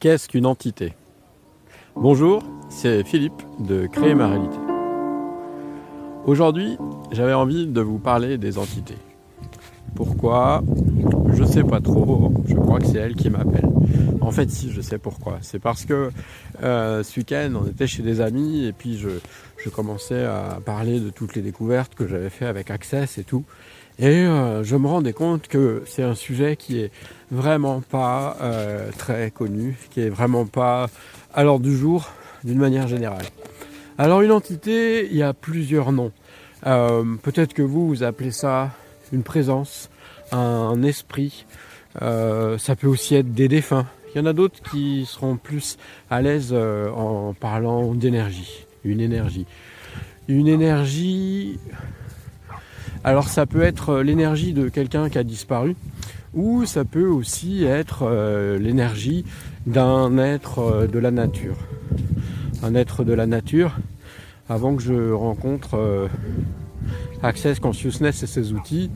[0.00, 0.94] Qu'est-ce qu'une entité?
[1.94, 4.56] Bonjour, c'est Philippe de Créer ma réalité.
[6.24, 6.78] Aujourd'hui,
[7.12, 8.96] j'avais envie de vous parler des entités.
[9.94, 10.64] Pourquoi?
[11.34, 13.68] Je sais pas trop, je crois que c'est elle qui m'appelle.
[14.22, 15.36] En fait, si, je sais pourquoi.
[15.42, 16.10] C'est parce que
[16.62, 19.10] euh, ce week-end, on était chez des amis et puis je,
[19.58, 23.44] je commençais à parler de toutes les découvertes que j'avais fait avec Access et tout.
[24.00, 26.90] Et euh, je me rendais compte que c'est un sujet qui est
[27.30, 30.88] vraiment pas euh, très connu, qui est vraiment pas
[31.34, 32.08] à l'ordre du jour
[32.42, 33.26] d'une manière générale.
[33.98, 36.12] Alors une entité, il y a plusieurs noms.
[36.66, 38.70] Euh, peut-être que vous, vous appelez ça
[39.12, 39.90] une présence,
[40.32, 41.44] un esprit.
[42.00, 43.86] ça peut aussi être des défunts.
[44.14, 45.76] Il y en a d'autres qui seront plus
[46.08, 48.64] à l'aise en parlant d'énergie.
[48.82, 49.44] Une énergie.
[50.28, 51.58] Une énergie,
[53.02, 55.74] alors ça peut être euh, l'énergie de quelqu'un qui a disparu,
[56.34, 59.24] ou ça peut aussi être euh, l'énergie
[59.66, 61.56] d'un être euh, de la nature.
[62.62, 63.78] Un être de la nature,
[64.50, 66.08] avant que je rencontre
[67.22, 68.90] Access Consciousness et ses outils,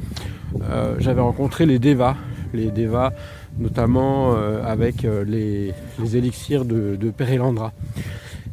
[0.99, 2.17] j'avais rencontré les Devas,
[2.53, 3.13] les Devas
[3.59, 5.73] notamment avec les,
[6.15, 7.73] élixirs de, de Perilandra.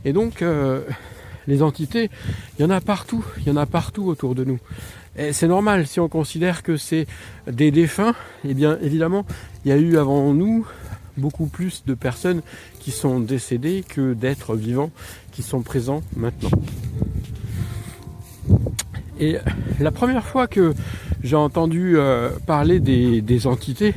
[0.05, 0.45] Et donc
[1.47, 2.09] les entités,
[2.57, 4.59] il y en a partout, il y en a partout autour de nous.
[5.17, 7.05] Et c'est normal, si on considère que c'est
[7.45, 8.15] des défunts,
[8.47, 9.25] eh bien évidemment,
[9.65, 10.65] il y a eu avant nous
[11.17, 12.41] beaucoup plus de personnes
[12.79, 14.91] qui sont décédées que d'êtres vivants
[15.31, 16.49] qui sont présents maintenant.
[19.19, 19.37] Et
[19.79, 20.73] la première fois que
[21.23, 23.93] j'ai entendu euh, parler des, entités,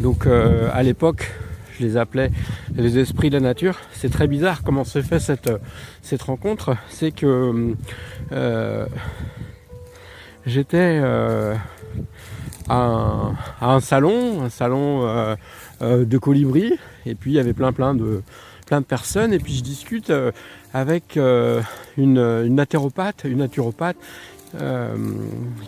[0.00, 1.32] donc euh, à l'époque
[1.78, 2.30] je les appelais
[2.76, 3.78] les esprits de la nature.
[3.92, 5.50] C'est très bizarre comment s'est fait cette,
[6.02, 6.76] cette rencontre.
[6.90, 7.74] C'est que
[8.32, 8.86] euh,
[10.46, 11.54] j'étais euh,
[12.68, 15.36] à, un, salon, un salon euh,
[15.80, 16.74] de colibri,
[17.06, 18.22] et puis il y avait plein plein de
[18.66, 20.12] plein de personnes, et puis je discute
[20.72, 21.58] avec une,
[21.96, 23.96] une naturopathe, une naturopathe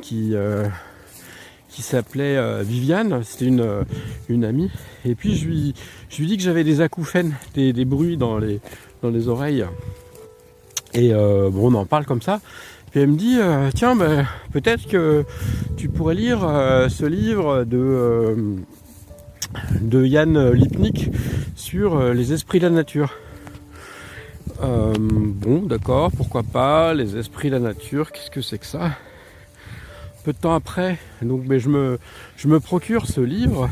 [0.01, 0.37] qui
[1.73, 3.83] qui s'appelait euh, Viviane, c'était une, euh,
[4.29, 4.71] une amie.
[5.05, 5.75] Et puis je lui,
[6.11, 8.61] je lui dis que j'avais des acouphènes, des, bruits dans les,
[9.03, 9.65] dans les oreilles.
[10.93, 12.41] Et euh, bon, on en parle comme ça.
[12.93, 13.39] Puis elle me dit,
[13.75, 15.25] tiens, ben, peut-être que
[15.77, 16.41] tu pourrais lire
[16.91, 18.37] ce livre de,
[19.81, 21.11] de Yann Lipnik
[21.57, 23.15] sur les esprits de la nature.
[24.61, 28.91] bon, d'accord, pourquoi pas, les esprits de la nature, qu'est-ce que c'est que ça?
[30.23, 33.69] Peu de temps après, donc mais je me, procure ce livre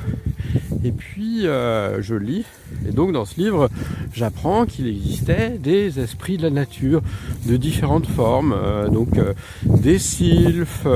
[0.85, 2.45] et puis euh, je lis.
[2.89, 3.69] Et donc dans ce livre,
[4.13, 7.03] j'apprends qu'il existait des esprits de la nature
[7.47, 8.55] de différentes formes.
[8.57, 9.35] Euh, donc euh,
[9.65, 10.87] des sylphes,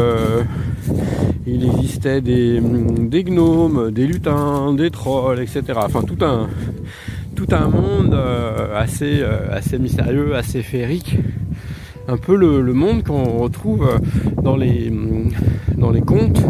[1.47, 5.63] il existait des, des, gnomes, des lutins, des trolls, etc.
[5.77, 6.49] Enfin tout un,
[7.37, 8.19] tout un monde
[8.75, 11.19] assez, assez mystérieux, assez féerique
[12.09, 13.89] un peu le, monde qu'on retrouve
[14.45, 14.93] dans les,
[15.77, 16.41] dans les contes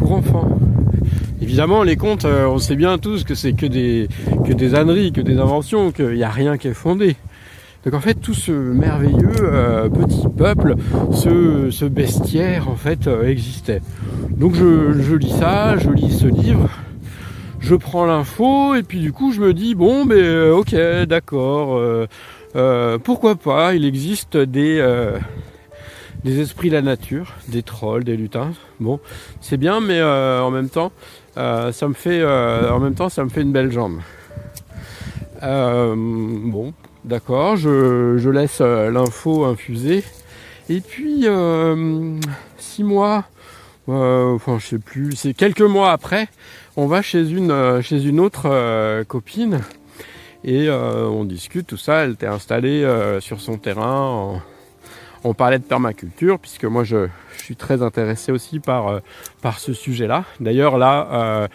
[0.00, 0.58] pour enfants.
[1.42, 4.08] Évidemment, les contes, euh, on sait bien tous que c'est que des,
[4.46, 7.14] que des âneries, que des inventions, qu'il n'y a rien qui est fondé.
[7.84, 10.74] Donc en fait, tout ce merveilleux euh, petit peuple,
[11.12, 13.82] ce, bestiaire, en fait, euh, existait.
[14.30, 16.70] Donc je, je, lis ça, je lis ce livre,
[17.60, 20.74] je prends l'info, et puis du coup, je me dis, bon, ben ok,
[21.06, 21.80] d'accord,
[23.04, 24.80] pourquoi pas Il existe des,
[26.26, 28.52] des esprits de la nature, des trolls, des lutins.
[28.80, 29.00] Bon,
[29.40, 30.92] c'est bien, mais euh, en même temps,
[31.36, 34.00] ça me fait, en même temps, ça me fait une belle jambe.
[35.40, 40.04] bon, d'accord, je, laisse l'info infuser.
[40.68, 41.26] Et puis
[42.58, 43.24] six mois,
[43.86, 46.28] enfin je sais plus, c'est quelques mois après,
[46.76, 49.60] on va chez une, chez une autre copine
[50.46, 52.04] et euh, on discute, tout ça.
[52.04, 54.40] Elle était installée euh, sur son terrain.
[55.26, 59.00] On, parlait de permaculture, puisque moi je, suis très intéressé aussi par, euh,
[59.58, 60.24] ce sujet-là.
[60.40, 61.48] D'ailleurs là,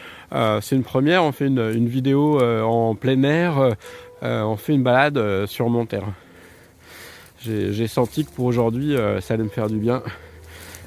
[0.62, 3.76] c'est une première, on fait une, vidéo en plein air,
[4.22, 6.14] on fait une balade sur mon terrain.
[7.40, 10.02] J'ai senti que pour aujourd'hui, ça allait me faire du bien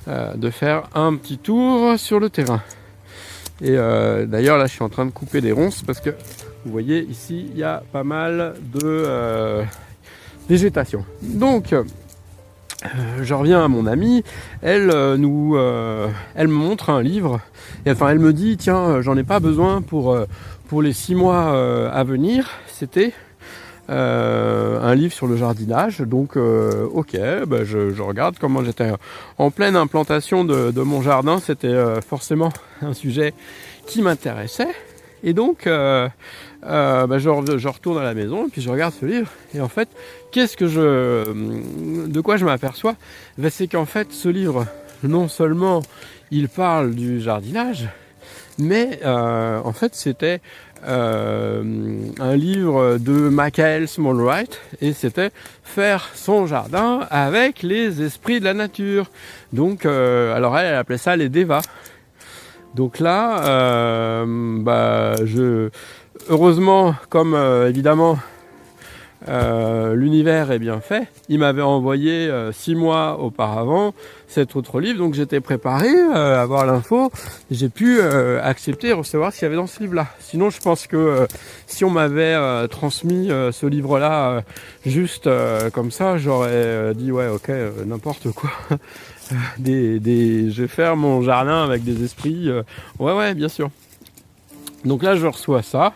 [0.06, 2.62] de faire un petit tour sur le terrain.
[3.60, 3.76] Et
[4.26, 6.10] d'ailleurs là, je suis en train de couper des ronces parce que
[6.64, 9.64] vous voyez ici, il y a pas mal de euh,
[10.48, 11.04] végétation.
[11.20, 11.84] Donc, euh,
[13.22, 14.24] je reviens à mon amie,
[14.62, 15.56] elle euh, nous,
[16.34, 17.40] elle me montre un livre,
[17.86, 20.16] et enfin elle me dit tiens j'en ai pas besoin pour
[20.68, 22.50] pour les six mois à venir.
[22.66, 23.12] C'était
[23.88, 28.90] un livre sur le jardinage, donc ok, bah, je, regarde comment j'étais
[29.38, 32.50] en pleine implantation de mon jardin, c'était forcément
[32.82, 33.34] un sujet
[33.86, 34.74] qui m'intéressait.
[35.26, 35.68] Et donc,
[36.66, 39.28] euh, euh, bah, je, retourne à la maison et puis je regarde ce livre.
[39.54, 39.88] Et en fait,
[40.32, 42.96] qu'est-ce que je, de quoi je m'aperçois?
[43.38, 44.66] Bah, C'est qu'en fait, ce livre,
[45.02, 45.82] non seulement
[46.30, 47.88] il parle du jardinage,
[48.58, 50.40] mais euh, en fait, c'était
[50.86, 55.30] un livre de Michael Smallwright et c'était
[55.62, 59.10] faire son jardin avec les esprits de la nature.
[59.54, 61.62] Donc, alors elle, elle appelait ça les devas.
[62.74, 64.24] Donc là, euh,
[64.60, 65.70] bah, je,
[66.28, 68.18] heureusement, comme euh, évidemment
[69.28, 73.94] euh, l'univers est bien fait, il m'avait envoyé six mois auparavant
[74.28, 77.10] cet autre livre, donc j'étais préparé à avoir l'info,
[77.50, 80.08] j'ai pu accepter et recevoir ce qu'il y avait dans ce livre-là.
[80.18, 81.26] Sinon, je pense que
[81.66, 82.36] si on m'avait
[82.68, 84.42] transmis ce livre-là
[84.84, 85.30] juste
[85.72, 87.50] comme ça, j'aurais dit ouais, ok,
[87.86, 88.50] n'importe quoi.
[89.58, 92.48] des, des, je vais faire mon jardin avec des esprits.
[92.48, 92.62] Euh,
[92.98, 93.70] ouais, ouais, bien sûr.
[94.84, 95.94] Donc là, je reçois ça.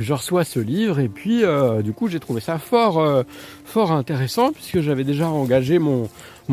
[0.00, 3.22] Je reçois ce livre et puis euh, du coup j'ai trouvé ça fort, euh,
[3.64, 6.08] fort intéressant puisque j'avais déjà engagé mon,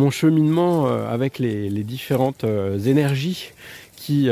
[0.10, 2.46] cheminement avec les, différentes
[2.86, 3.52] énergies
[3.96, 4.30] qui,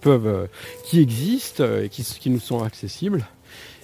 [0.00, 0.48] peuvent,
[0.84, 3.24] qui existent et qui, nous sont accessibles.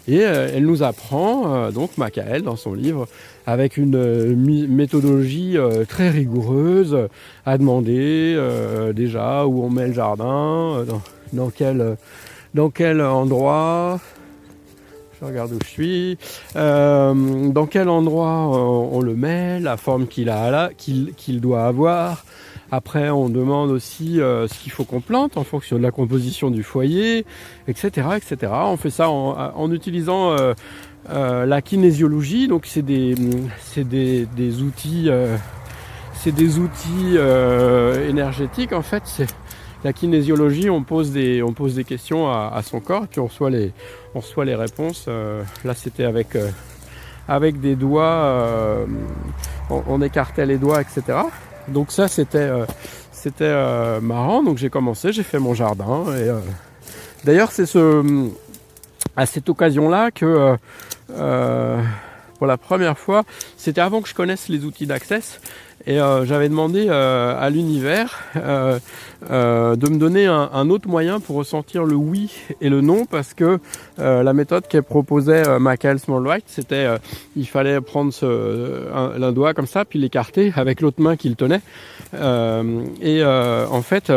[0.09, 3.07] Et euh, elle nous apprend, euh, donc Macaël dans son livre,
[3.47, 5.57] avec une euh, méthodologie
[5.87, 7.09] très rigoureuse,
[7.45, 8.39] à demander
[8.95, 10.85] déjà où on met le jardin,
[11.33, 11.97] dans, quel,
[12.59, 14.01] dans quel endroit,
[15.21, 16.19] je regarde où je suis.
[16.55, 22.25] dans quel endroit on, le met, la forme qu'il a là, qu'il doit avoir,
[22.73, 26.51] après, on demande aussi euh, ce qu'il faut qu'on plante en fonction de la composition
[26.51, 27.25] du foyer,
[27.69, 28.53] etc., etc.
[28.53, 30.55] On fait ça en, utilisant euh,
[31.11, 32.49] euh, la kinésiologie.
[32.49, 33.15] Donc, c'est des,
[33.77, 35.11] des, outils,
[36.13, 37.17] c'est des outils
[38.09, 38.73] énergétiques.
[38.73, 39.05] En fait,
[39.85, 40.71] la kinésiologie.
[40.71, 43.73] On pose des, on pose des questions à, son corps, puis on reçoit les,
[44.15, 45.09] on reçoit les réponses.
[45.65, 46.37] là, c'était avec
[47.29, 48.87] avec des doigts,
[49.69, 51.19] on, écartait les doigts, etc.
[51.69, 52.65] Donc ça c'était euh,
[53.13, 54.43] c'était euh, marrant.
[54.43, 56.05] Donc j'ai commencé, j'ai fait mon jardin.
[56.09, 56.39] Et euh,
[57.25, 58.31] d'ailleurs c'est ce
[59.17, 60.57] à cette occasion-là que
[62.39, 63.25] pour la première fois,
[63.57, 65.41] c'était avant que je connaisse les outils d'access,
[65.87, 68.79] et euh, j'avais demandé euh, à l'univers euh,
[69.23, 72.31] de me donner un, autre moyen pour ressentir le oui
[72.61, 73.59] et le non parce que
[73.97, 76.87] la méthode qu'elle proposait Michael Smallwhite, c'était
[77.37, 78.13] il fallait prendre
[79.19, 81.63] l'un doigt comme ça puis l'écarter avec l'autre main qu'il tenait.
[82.15, 84.13] et en fait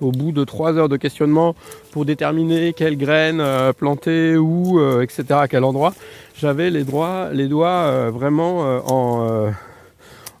[0.00, 1.54] au bout de trois heures de questionnement
[1.90, 3.42] pour déterminer quelle graine
[3.78, 5.94] planter, où, etc., à quel endroit,
[6.36, 6.84] j'avais les,
[7.32, 9.52] les doigts vraiment en,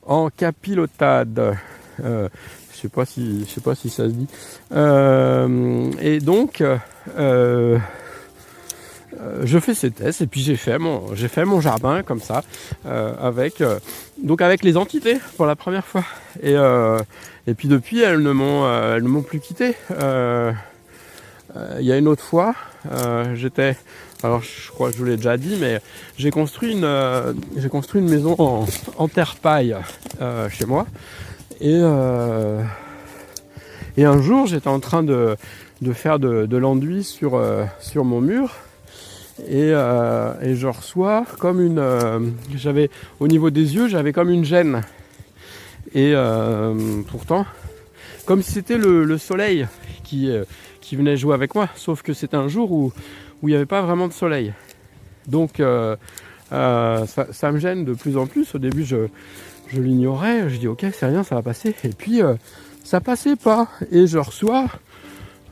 [0.06, 1.56] en capilotade.
[2.04, 2.28] Euh,
[2.72, 4.26] je sais pas si je sais pas si ça se dit.
[4.72, 6.62] Euh, et donc
[7.18, 7.78] euh,
[9.42, 12.42] je fais ces tests et puis j'ai fait mon j'ai fait mon jardin comme ça
[12.84, 13.62] avec
[14.22, 16.04] donc avec les entités pour la première fois
[16.42, 19.74] et et puis depuis elles ne m'ont ne m'ont plus quitté.
[19.90, 22.54] Il y a une autre fois
[23.34, 23.76] j'étais
[24.22, 25.80] alors je crois que je vous l'ai déjà dit, mais
[26.18, 28.36] j'ai construit une, euh, j'ai construit une maison
[28.96, 29.76] en, terre paille
[30.20, 30.86] euh, chez moi.
[31.60, 32.62] Et, euh,
[33.96, 35.36] et un jour j'étais en train de,
[35.80, 37.42] de faire de, l'enduit sur,
[37.80, 38.56] sur mon mur.
[39.48, 42.34] Et, et, je reçois comme une.
[42.54, 44.82] j'avais au niveau des yeux, j'avais comme une gêne.
[45.94, 46.14] Et
[47.08, 47.46] pourtant,
[48.26, 49.66] comme si c'était le, le, soleil
[50.04, 50.30] qui,
[50.80, 51.68] qui venait jouer avec moi.
[51.76, 52.92] Sauf que c'était un jour où
[53.44, 54.52] il n'y avait pas vraiment de soleil.
[55.26, 55.96] Donc euh,
[56.52, 58.54] euh, ça, me gêne de plus en plus.
[58.54, 59.08] Au début, je,
[59.72, 60.50] l'ignorais.
[60.50, 61.74] Je dis ok, c'est rien, ça va passer.
[61.84, 62.34] Et puis euh,
[62.84, 63.68] ça passait pas.
[63.90, 64.66] Et je reçois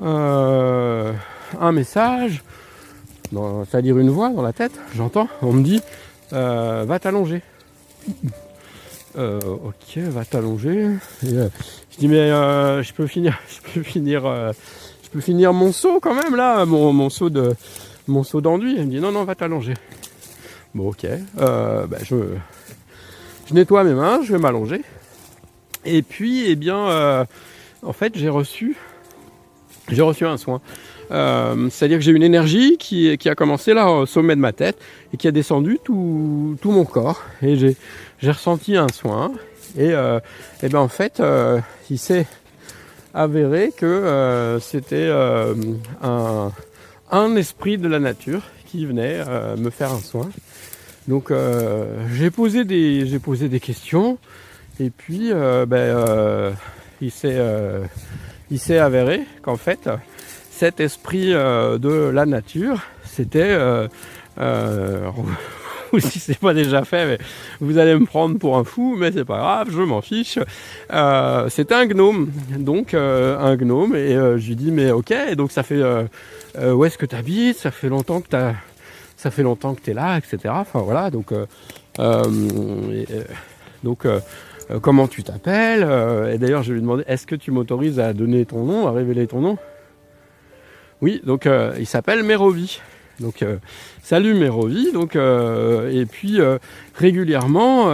[0.00, 2.42] un message,
[3.32, 4.72] c'est-à-dire une voix dans la tête.
[4.96, 5.28] J'entends.
[5.42, 5.80] On me dit
[6.30, 7.42] va t'allonger.
[9.16, 10.90] ok, va t'allonger.
[11.22, 14.52] je dis mais je peux finir, je peux finir
[15.08, 17.54] je peux finir mon seau quand même là, mon, seau de
[18.08, 18.76] mon seau d'enduit.
[18.76, 19.72] Elle me dit non non va t'allonger.
[20.74, 21.06] Bon ok,
[21.38, 22.16] euh, ben, je,
[23.46, 24.82] je nettoie mes mains, je vais m'allonger.
[25.86, 27.24] Et puis eh bien euh,
[27.82, 28.76] en fait j'ai reçu
[29.88, 30.60] j'ai reçu un soin.
[31.10, 34.52] Euh, c'est-à-dire que j'ai une énergie qui, qui, a commencé là au sommet de ma
[34.52, 34.76] tête
[35.14, 37.22] et qui a descendu tout, tout mon corps.
[37.42, 37.76] Et j'ai
[38.30, 39.32] ressenti un soin.
[39.76, 41.22] Et, et ben en fait,
[41.90, 42.26] il s'est
[43.14, 45.54] avéré que euh, c'était euh,
[47.10, 50.30] un, esprit de la nature qui venait euh, me faire un soin.
[51.08, 51.32] Donc
[52.12, 54.18] j'ai posé des posé des questions
[54.78, 56.54] et puis ben,
[57.00, 57.40] il s'est
[58.50, 59.88] il s'est avéré qu'en fait
[60.50, 63.56] cet esprit de la nature, c'était
[65.92, 67.18] ou si c'est pas déjà fait, mais
[67.60, 70.38] vous allez me prendre pour un fou, mais c'est pas grave, je m'en fiche.
[70.92, 75.14] Euh, c'était un gnome, donc euh, un gnome, et euh, je lui dis mais ok,
[75.36, 75.82] donc ça fait
[76.60, 78.54] où est-ce que tu habites Ça fait longtemps que t'as,
[79.16, 80.38] ça fait longtemps que t'es là, etc.
[80.48, 81.32] Enfin voilà, donc
[83.84, 84.06] donc
[84.80, 85.82] comment tu t'appelles
[86.32, 88.92] Et d'ailleurs je lui ai demandé est-ce que tu m'autorises à donner ton nom, à
[88.92, 89.58] révéler ton nom?
[91.00, 91.48] Oui, donc
[91.78, 92.80] il s'appelle Mérovi.
[93.20, 93.56] Donc euh,
[94.02, 96.58] salut Mérovie, donc euh, et puis euh,
[96.94, 97.90] régulièrement,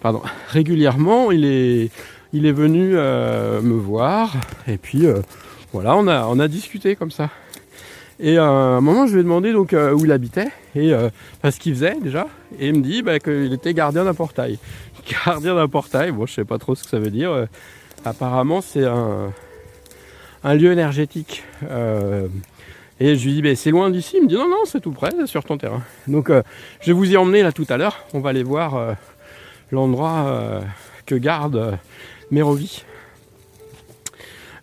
[0.00, 1.90] pardon, régulièrement il est
[2.32, 4.32] il est venu me voir
[4.66, 5.06] et puis
[5.72, 7.30] voilà on a on a discuté comme ça.
[8.18, 10.92] Et à un moment je lui ai demandé donc où il habitait et
[11.44, 12.26] ce qu'il faisait déjà
[12.58, 14.58] et il me dit bah, qu'il était gardien d'un portail.
[15.10, 17.46] Gardien d'un portail, bon je sais pas trop ce que ça veut dire.
[18.04, 19.32] apparemment c'est un
[20.44, 21.42] un lieu énergétique.
[22.98, 24.16] Et je lui dis, ben, c'est loin d'ici.
[24.16, 25.82] Il me dit, non, non, c'est tout près, c'est sur ton terrain.
[26.08, 26.42] Donc, euh,
[26.80, 28.06] je vais vous y emmener là tout à l'heure.
[28.14, 28.92] On va aller voir euh,
[29.70, 30.60] l'endroit euh,
[31.04, 31.78] que garde
[32.30, 32.84] Mérovie.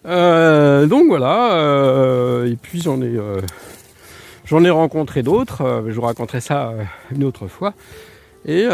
[0.04, 2.44] donc voilà.
[2.46, 3.18] et puis j'en ai,
[4.46, 5.86] j'en ai rencontré d'autres.
[5.88, 6.74] je vous raconterai ça
[7.12, 7.74] une autre fois.
[8.46, 8.68] Et,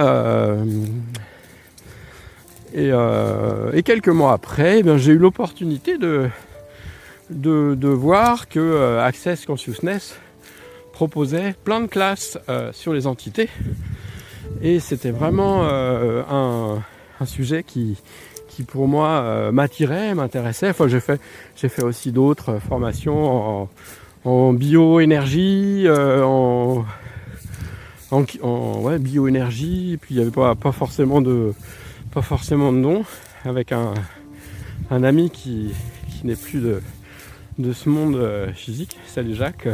[2.74, 10.16] et, quelques mois après, eh j'ai eu l'opportunité de voir que euh, Access Consciousness
[10.94, 13.50] proposait plein de classes euh, sur les entités.
[14.62, 17.98] Et c'était vraiment euh, un, sujet qui,
[18.68, 20.70] pour moi m'attirait, m'intéressait.
[20.70, 23.70] Enfin, j'ai fait, aussi d'autres formations
[24.26, 26.84] en, bioénergie, en,
[29.00, 31.54] bioénergie, puis il n'y avait pas, forcément de
[32.12, 33.06] pas forcément de nom,
[33.46, 33.94] avec un,
[34.90, 35.72] ami qui,
[36.24, 38.98] n'est plus de, ce monde euh, physique.
[39.06, 39.68] Salut Jacques.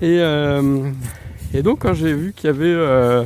[0.00, 0.90] Et, euh,
[1.52, 2.64] et donc quand j'ai vu qu'il y avait...
[2.66, 3.24] Euh,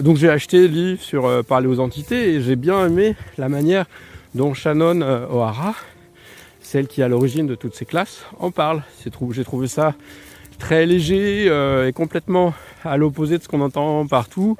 [0.00, 3.86] donc j'ai acheté le livre sur parler aux entités et j'ai bien aimé la manière
[4.34, 5.74] dont Shannon O'Hara,
[6.60, 8.82] celle qui est à l'origine de toutes ces classes, en parle.
[9.04, 9.94] J'ai trouvé ça
[10.58, 12.52] très léger et complètement
[12.84, 14.56] à l'opposé de ce qu'on entend partout.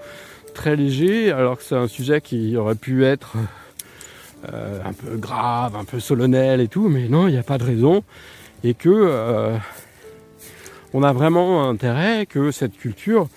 [0.57, 3.37] Très léger, alors que c'est un sujet qui aurait pu être
[4.51, 7.59] euh, un peu grave, un peu solennel et tout, mais non, il n'y a pas
[7.59, 8.03] de raison.
[8.65, 9.55] Et que euh,
[10.95, 13.29] on a vraiment intérêt que cette culture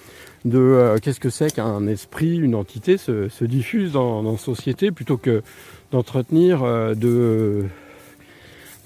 [0.46, 5.18] de euh, qu'est-ce que c'est qu'un esprit, une entité se, diffuse dans, la société plutôt
[5.18, 5.44] que
[5.92, 6.64] d'entretenir
[6.96, 7.66] de,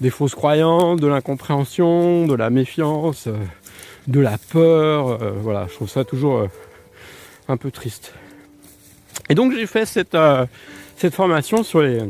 [0.00, 3.28] des fausses croyances, de l'incompréhension, de la méfiance,
[4.08, 5.18] de la peur.
[5.40, 6.48] voilà, je trouve ça toujours
[7.46, 8.12] un peu triste.
[9.30, 10.16] Et donc j'ai fait cette,
[10.96, 12.00] cette formation sur les,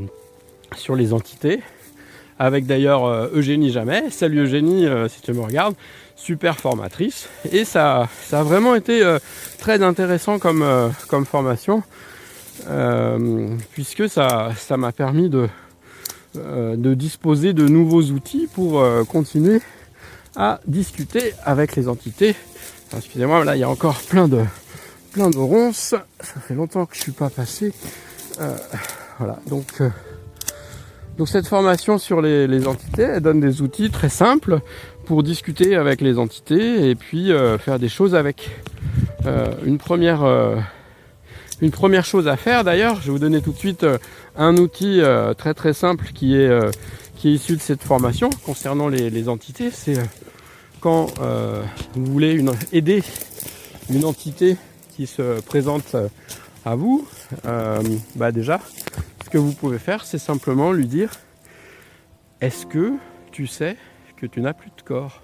[0.77, 1.61] sur les entités,
[2.39, 4.11] avec d'ailleurs euh, Eugénie Jamais.
[4.11, 5.75] Salut Eugénie, euh, si tu me regardes,
[6.17, 7.29] super formatrice.
[7.53, 9.19] Et ça, ça a vraiment été euh,
[9.59, 10.65] très intéressant comme,
[11.09, 11.83] comme formation,
[13.73, 15.49] puisque ça, ça m'a permis de,
[16.35, 19.61] de disposer de nouveaux outils pour continuer
[20.37, 22.35] à discuter avec les entités.
[22.97, 24.41] Excusez-moi, là il y a encore plein de
[25.15, 25.95] plein de ronces.
[26.21, 27.73] Ça fait longtemps que je suis pas passé.
[28.41, 28.57] Euh,
[29.19, 29.89] voilà, donc, euh,
[31.17, 34.59] donc cette formation sur les, entités, elle donne des outils très simples
[35.07, 38.51] pour discuter avec les entités et puis euh, faire des choses avec.
[39.65, 40.23] une, première,
[41.63, 43.87] une première chose à faire d'ailleurs, je vais vous donner tout de suite
[44.37, 45.01] un outil
[45.39, 46.51] très très simple qui est,
[47.17, 49.71] qui est issu de cette formation concernant les, entités.
[49.71, 49.97] C'est
[50.81, 51.07] quand
[51.95, 53.03] vous voulez une, aider
[53.89, 54.59] une entité
[54.95, 55.97] qui se présente
[56.65, 57.07] à vous,
[57.45, 57.83] euh,
[58.17, 58.61] bah déjà,
[59.25, 61.11] ce que vous pouvez faire, c'est simplement lui dire
[62.41, 62.95] Est-ce que
[63.33, 63.77] tu sais
[64.17, 65.23] que tu n'as plus de corps?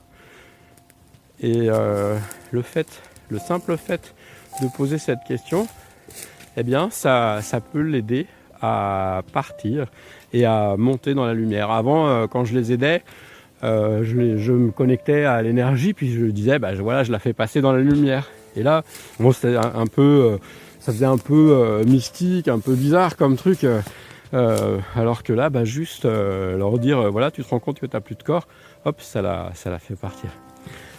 [1.41, 2.19] Et euh,
[2.51, 3.01] le fait,
[3.31, 4.15] le simple fait
[4.61, 5.67] de poser cette question,
[6.57, 8.27] eh bien, ça, ça peut l'aider
[8.61, 9.87] à partir
[10.35, 11.71] et à monter dans la lumière.
[11.71, 13.03] Avant, euh, quand je les aidais,
[13.63, 17.73] je, me connectais à l'énergie, puis je disais, bah, voilà, je la fais passer dans
[17.73, 18.29] la lumière.
[18.57, 18.83] Et là,
[19.19, 20.39] bon, c'était un, peu
[20.81, 23.65] ça faisait un peu euh, mystique, un peu bizarre comme truc.
[23.65, 23.81] Euh,
[24.33, 27.95] euh, alors que là, bah, juste leur dire, voilà, tu te rends compte que tu
[27.95, 28.47] n'as plus de corps,
[28.85, 30.31] hop, ça la, ça la fait partir.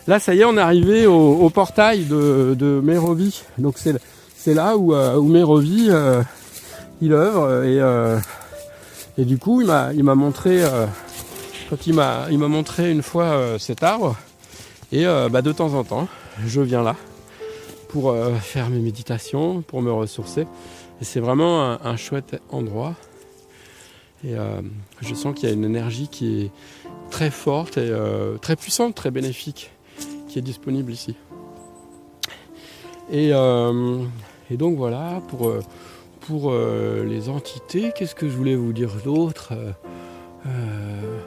[0.08, 3.44] Là, ça y est, on est arrivé au, portail de, de Mérovie.
[3.58, 5.90] Donc c'est, là où, où Mérovie,
[7.02, 7.64] il œuvre.
[9.18, 10.64] Et, du coup, il m'a, il m'a montré,
[11.86, 14.18] il m'a, il m'a montré une fois cet arbre.
[14.92, 16.10] Et bah, de temps en temps,
[16.46, 16.96] je viens là
[17.92, 20.48] pour euh, faire mes méditations, pour me ressourcer.
[21.02, 22.96] C'est vraiment un, chouette endroit.
[24.24, 24.36] Et
[25.02, 26.52] je sens qu'il y a une énergie qui est
[27.10, 27.92] très forte et
[28.40, 29.72] très puissante, très bénéfique,
[30.28, 31.16] qui est disponible ici.
[33.12, 35.52] Et, donc voilà, pour,
[36.20, 39.54] pour les entités, qu'est-ce que je voulais vous dire d'autre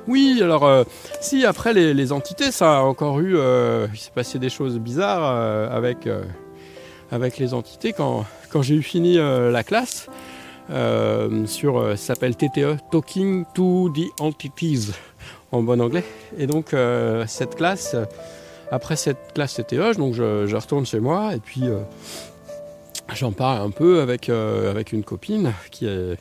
[0.07, 0.85] oui, alors
[1.21, 3.37] si après les, entités, ça a encore eu,
[3.93, 5.25] il s'est passé des choses bizarres
[5.73, 6.07] avec
[7.15, 10.09] avec les entités quand, quand j'ai eu fini euh, la classe.
[10.71, 14.93] Euh, sur, euh, s'appelle TTE, Talking to the Entities
[15.53, 16.05] en bon anglais.
[16.39, 16.75] Et donc
[17.27, 17.95] cette classe,
[18.73, 21.65] après cette classe TTE, donc je, retourne chez moi et puis
[23.15, 26.17] j'en parle un peu avec, avec une copine qui est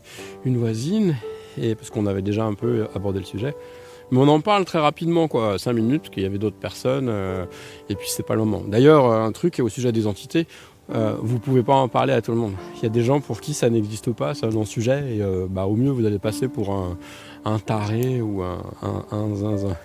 [0.46, 1.16] une voisine,
[1.60, 3.56] et parce qu'on avait déjà un peu abordé le sujet.
[4.12, 7.10] Mais on en parle très rapidement, quoi, 5 minutes, qu'il y avait d'autres personnes,
[7.90, 8.62] et puis c'est pas le moment.
[8.68, 10.46] D'ailleurs, un truc au sujet des entités,
[10.92, 12.54] euh, vous pouvez pas en parler à tout le monde.
[12.78, 15.48] Il y a des gens pour qui ça n'existe pas, ça, dans sujet, et euh,
[15.50, 16.74] bah, au mieux vous allez passer pour
[17.46, 19.78] un, taré ou un, zinzin.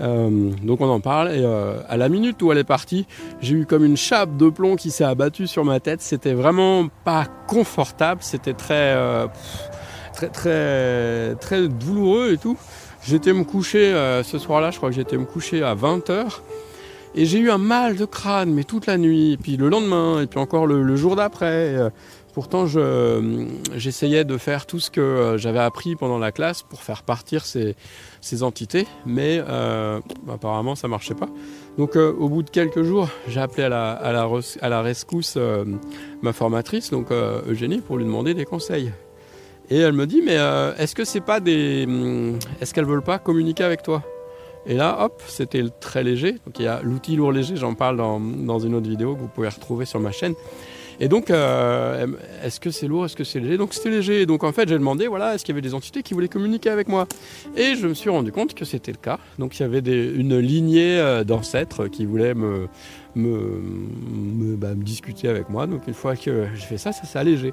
[0.00, 3.06] Euh, donc on en parle et à la minute où elle est partie,
[3.42, 6.02] j'ai eu comme une chape de plomb qui s'est abattue sur ma tête.
[6.02, 8.94] C'était vraiment pas confortable, c'était très,
[10.12, 12.58] très, très, très douloureux et tout.
[13.04, 13.92] J'étais me coucher
[14.22, 16.40] ce soir-là, je crois que j'étais me coucher à 20h.
[17.14, 20.22] Et j'ai eu un mal de crâne, mais toute la nuit, et puis le lendemain,
[20.22, 21.74] et puis encore le, jour d'après.
[21.74, 21.90] Euh,
[22.32, 22.64] pourtant,
[23.76, 27.44] j'essayais de faire tout ce que euh, j'avais appris pendant la classe pour faire partir
[27.44, 27.76] ces,
[28.42, 30.00] entités, mais euh,
[30.32, 31.28] apparemment ça marchait pas.
[31.76, 33.68] Donc au bout de quelques jours, j'ai appelé à
[34.68, 35.36] la rescousse
[36.22, 38.90] ma formatrice, donc Eugénie, pour lui demander des conseils.
[39.70, 40.38] Et elle me dit, mais
[40.78, 41.84] est-ce que c'est pas des...
[41.86, 44.02] Hum, est-ce qu'elles veulent pas communiquer avec toi?
[44.66, 46.32] Et là, hop, c'était très léger.
[46.46, 49.28] Donc il y a l'outil lourd léger, j'en parle dans, une autre vidéo que vous
[49.28, 50.34] pouvez retrouver sur ma chaîne.
[51.00, 52.06] Et donc, euh,
[52.44, 53.56] est-ce que c'est lourd, est-ce que c'est léger?
[53.56, 54.24] Donc c'était léger.
[54.24, 56.70] Donc en fait, j'ai demandé, voilà, est-ce qu'il y avait des entités qui voulaient communiquer
[56.70, 57.08] avec moi?
[57.56, 59.18] Et je me suis rendu compte que c'était le cas.
[59.38, 62.68] Donc il y avait une lignée euh, d'ancêtres qui voulaient me,
[63.16, 65.66] me, bah, discuter avec moi.
[65.66, 67.52] Donc une fois que j'ai fait ça, ça s'est allégé.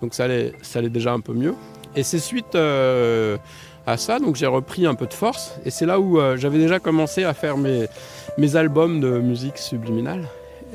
[0.00, 1.54] Donc ça allait, ça allait déjà un peu mieux.
[1.96, 2.54] Et c'est suite...
[2.54, 3.36] Euh,
[3.86, 5.58] à ça, donc j'ai repris un peu de force.
[5.64, 7.86] Et c'est là où euh, j'avais déjà commencé à faire mes,
[8.36, 10.24] mes albums de musique subliminale.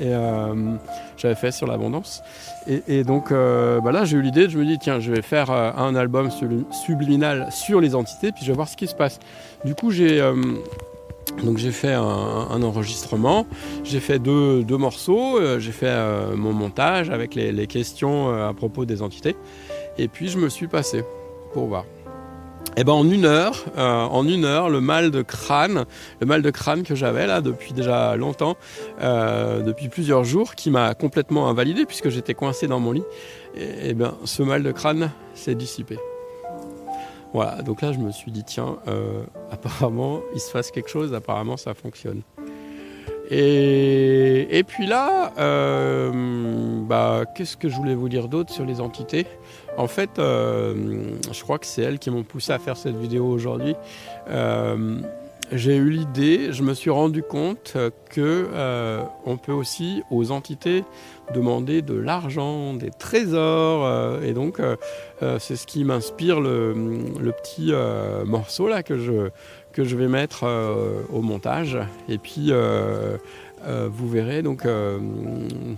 [0.00, 0.54] Et euh,
[1.18, 2.22] j'avais fait sur l'abondance.
[2.66, 5.50] Et, donc euh, bah là, j'ai eu l'idée, je me dis, tiens, je vais faire
[5.50, 6.30] un album
[6.70, 9.20] subliminal sur les entités, puis je vais voir ce qui se passe.
[9.64, 10.22] Du coup, j'ai
[11.42, 13.46] donc fait un, enregistrement,
[13.84, 15.94] j'ai fait deux, deux morceaux, j'ai fait
[16.36, 19.36] mon montage avec les questions à propos des entités,
[19.98, 21.04] et puis je me suis passé
[21.52, 21.84] pour voir.
[22.76, 25.84] Eh ben en une heure, euh, en une heure, le mal de crâne,
[26.20, 28.56] le mal de crâne que j'avais là depuis déjà longtemps,
[29.02, 33.04] euh, depuis plusieurs jours, qui m'a complètement invalidé puisque j'étais coincé dans mon lit.
[33.54, 35.98] Et, et ben ce mal de crâne s'est dissipé.
[37.34, 41.12] Voilà, donc là je me suis dit tiens, euh, apparemment il se passe quelque chose,
[41.12, 42.22] apparemment ça fonctionne.
[43.30, 45.32] Et, et puis là,
[46.86, 49.26] bah, qu'est-ce que je voulais vous dire d'autre sur les entités?
[49.76, 50.74] En fait, euh,
[51.30, 53.74] je crois que c'est elles qui m'ont poussé à faire cette vidéo aujourd'hui.
[54.28, 54.98] Euh,
[55.50, 57.76] j'ai eu l'idée, je me suis rendu compte
[58.08, 60.84] que euh, on peut aussi aux entités
[61.34, 64.60] demander de l'argent, des trésors, et donc
[65.38, 66.72] c'est ce qui m'inspire le,
[67.32, 67.72] petit
[68.24, 69.28] morceau là que je
[69.72, 70.44] que je vais mettre
[71.12, 71.78] au montage.
[72.08, 72.50] Et puis
[73.66, 74.98] euh, vous verrez donc euh,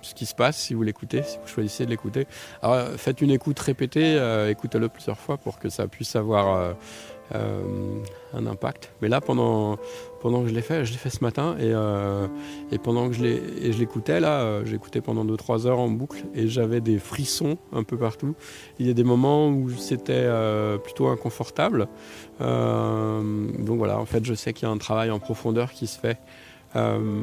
[0.03, 2.27] ce qui se passe si vous l'écoutez, si vous choisissez de l'écouter.
[2.63, 6.75] Alors faites une écoute répétée, euh, écoutez-le plusieurs fois pour que ça puisse avoir
[7.33, 8.93] un impact.
[9.01, 9.79] Mais là, pendant,
[10.21, 11.73] pendant que je l'ai fait, je l'ai fait ce matin et,
[12.73, 16.99] et pendant que je l'écoutais, là, j'écoutais pendant 2-3 heures en boucle et j'avais des
[16.99, 18.35] frissons un peu partout.
[18.79, 20.29] Il y a des moments où c'était
[20.85, 21.89] plutôt inconfortable.
[22.39, 25.99] donc voilà, en fait, je sais qu'il y a un travail en profondeur qui se
[25.99, 26.19] fait.
[26.77, 27.23] Euh,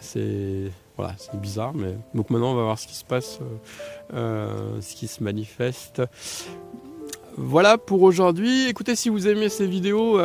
[0.00, 4.80] c'est voilà, bizarre, mais donc maintenant on va voir ce qui se passe, euh, euh,
[4.80, 6.02] ce qui se manifeste.
[7.36, 8.68] Voilà pour aujourd'hui.
[8.68, 10.18] Écoutez, si vous aimez ces vidéos,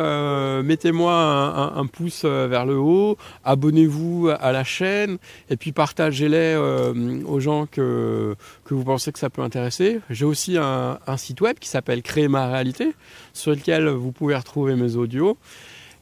[0.62, 5.16] mettez-moi un, pouce vers le haut, abonnez-vous à la chaîne
[5.48, 6.56] et puis partagez-les
[7.24, 10.00] aux gens que, que vous pensez que ça peut intéresser.
[10.10, 12.92] J'ai aussi un, un site web qui s'appelle Créer ma réalité,
[13.32, 15.38] sur lequel vous pouvez retrouver mes audios.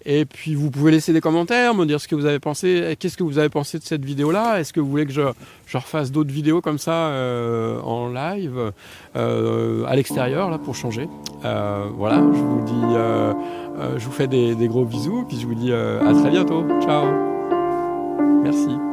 [0.06, 3.16] Et puis vous pouvez laisser des commentaires, me dire ce que vous avez pensé, qu'est-ce
[3.16, 4.60] que vous avez pensé de cette vidéo-là?
[4.60, 5.22] Est-ce que vous voulez que je,
[5.74, 8.72] refasse d'autres vidéos comme ça euh, en live,
[9.16, 11.08] euh, à l'extérieur, là, pour changer?
[11.44, 15.72] Euh, Voilà, je vous dis, je vous fais des, gros bisous, puis je vous dis
[15.72, 16.64] à très bientôt.
[16.82, 17.06] Ciao
[18.42, 18.83] Merci.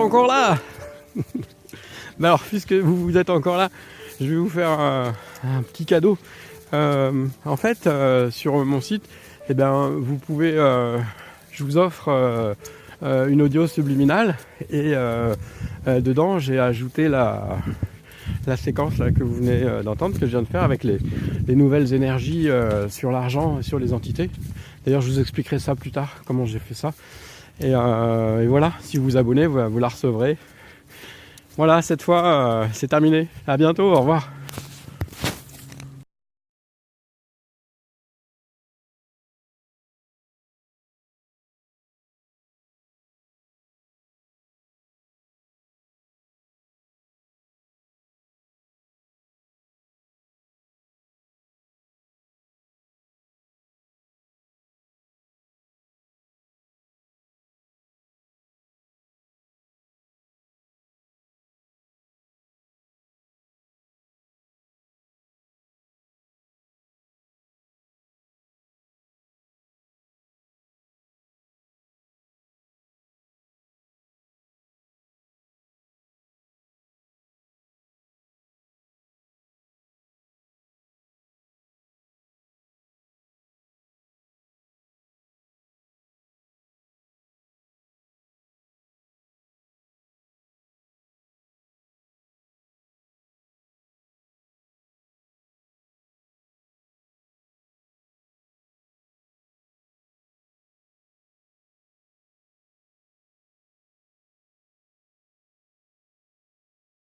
[0.00, 0.58] Encore là
[2.22, 3.68] Alors, puisque vous, êtes encore là,
[4.20, 5.12] je vais vous faire un,
[5.72, 6.16] petit cadeau.
[6.72, 9.04] Euh, en fait, euh, sur mon site,
[9.48, 10.98] eh ben, vous pouvez, euh,
[11.52, 12.56] je vous offre
[13.02, 14.36] une audio subliminale
[14.70, 14.94] et
[15.86, 17.58] dedans, j'ai ajouté la,
[18.46, 20.98] la séquence que vous venez d'entendre, que je viens de faire avec les,
[21.48, 22.48] nouvelles énergies
[22.88, 24.30] sur l'argent et sur les entités.
[24.84, 26.92] D'ailleurs, je vous expliquerai ça plus tard, comment j'ai fait ça.
[27.62, 30.36] Euh, et, voilà, si vous vous abonnez, vous, la recevrez.
[31.56, 33.28] Voilà, cette fois, euh, c'est terminé.
[33.46, 34.28] À bientôt, au revoir.